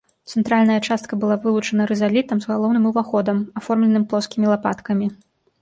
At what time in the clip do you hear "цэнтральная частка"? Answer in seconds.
0.31-1.13